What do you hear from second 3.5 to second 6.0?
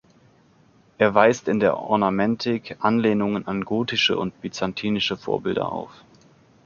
gotische und byzantinische Vorbilder auf.